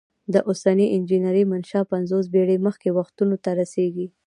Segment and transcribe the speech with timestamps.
[0.33, 4.07] د اوسنۍ انجنیری منشا پنځوس پیړۍ مخکې وختونو ته رسیږي.